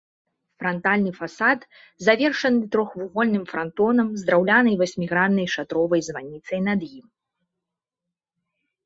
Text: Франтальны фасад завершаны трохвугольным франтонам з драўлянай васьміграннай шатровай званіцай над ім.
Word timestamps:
Франтальны 0.61 1.11
фасад 1.17 1.59
завершаны 2.07 2.69
трохвугольным 2.75 3.43
франтонам 3.51 4.07
з 4.21 4.25
драўлянай 4.29 4.75
васьміграннай 4.81 5.47
шатровай 5.57 6.01
званіцай 6.09 6.59
над 6.69 6.81
ім. 6.99 7.05